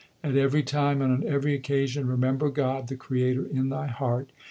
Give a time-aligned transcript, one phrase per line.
[0.23, 4.31] At every time and on every occasion Remember God, the Creator, in thy heart.